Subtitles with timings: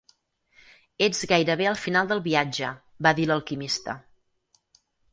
[1.07, 2.73] "Ets gairebé al final del viatge",
[3.09, 4.01] va dir l'alquimista.